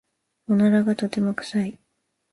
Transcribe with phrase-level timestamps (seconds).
[0.47, 1.79] おならがとても臭い。